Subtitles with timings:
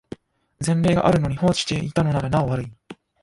[0.65, 2.73] 前例があるのに放置していたのならなお悪い